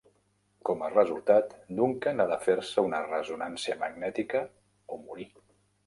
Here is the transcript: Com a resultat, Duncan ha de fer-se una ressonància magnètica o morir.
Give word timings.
Com 0.69 0.79
a 0.85 0.89
resultat, 0.93 1.53
Duncan 1.81 2.25
ha 2.25 2.29
de 2.33 2.39
fer-se 2.47 2.87
una 2.91 3.05
ressonància 3.07 3.79
magnètica 3.87 4.47
o 4.97 5.03
morir. 5.09 5.33